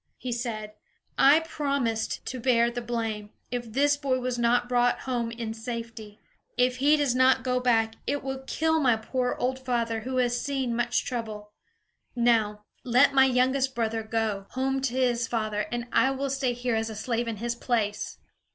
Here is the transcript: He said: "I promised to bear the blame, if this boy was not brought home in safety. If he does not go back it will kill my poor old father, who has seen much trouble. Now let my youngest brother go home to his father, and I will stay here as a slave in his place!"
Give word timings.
He 0.17 0.31
said: 0.31 0.73
"I 1.15 1.41
promised 1.41 2.25
to 2.25 2.39
bear 2.39 2.71
the 2.71 2.81
blame, 2.81 3.29
if 3.51 3.71
this 3.71 3.97
boy 3.97 4.17
was 4.19 4.39
not 4.39 4.67
brought 4.67 5.01
home 5.01 5.29
in 5.29 5.53
safety. 5.53 6.19
If 6.57 6.77
he 6.77 6.97
does 6.97 7.13
not 7.13 7.43
go 7.43 7.59
back 7.59 7.93
it 8.07 8.23
will 8.23 8.41
kill 8.47 8.79
my 8.79 8.95
poor 8.95 9.35
old 9.37 9.59
father, 9.59 9.99
who 9.99 10.17
has 10.17 10.41
seen 10.41 10.75
much 10.75 11.05
trouble. 11.05 11.51
Now 12.15 12.65
let 12.83 13.13
my 13.13 13.25
youngest 13.25 13.75
brother 13.75 14.01
go 14.01 14.47
home 14.53 14.81
to 14.81 14.95
his 14.95 15.27
father, 15.27 15.67
and 15.71 15.85
I 15.91 16.09
will 16.09 16.31
stay 16.31 16.53
here 16.53 16.73
as 16.73 16.89
a 16.89 16.95
slave 16.95 17.27
in 17.27 17.35
his 17.37 17.53
place!" 17.53 18.17